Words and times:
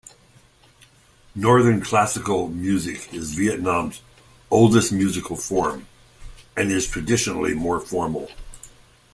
Northern 1.35 1.79
classical 1.79 2.47
music 2.47 3.13
is 3.13 3.35
Vietnam's 3.35 4.01
oldest 4.49 4.91
musical 4.91 5.35
form, 5.37 5.85
and 6.57 6.71
is 6.71 6.87
traditionally 6.87 7.53
more 7.53 7.79
formal. 7.79 8.27